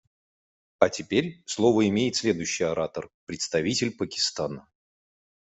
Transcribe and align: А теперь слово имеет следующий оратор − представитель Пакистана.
А 0.79 0.89
теперь 0.89 1.43
слово 1.53 1.87
имеет 1.87 2.15
следующий 2.15 2.63
оратор 2.63 3.05
− 3.05 3.09
представитель 3.27 3.91
Пакистана. 3.95 4.67